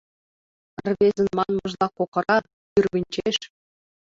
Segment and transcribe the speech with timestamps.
[0.89, 2.37] Рвезын манмыжла кокыра,
[2.71, 3.37] тӱрвынчеш.